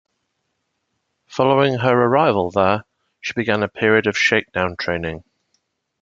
Following 1.27 1.75
her 1.77 1.93
arrival 1.93 2.49
there, 2.49 2.85
she 3.19 3.33
began 3.35 3.61
a 3.61 3.67
period 3.67 4.07
of 4.07 4.17
shakedown 4.17 4.75
training. 4.75 5.23